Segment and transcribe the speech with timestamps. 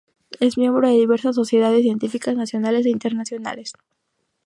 [0.39, 3.73] Es miembro de diversas sociedades científicas nacionales e internacionales.